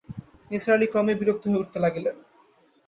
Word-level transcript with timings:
নিসার 0.51 0.75
আলি 0.75 0.87
ক্রমেই 0.91 1.19
বিরক্ত 1.19 1.43
হয়ে 1.47 1.61
উঠতে 1.61 1.77
লাগলেন। 1.79 2.15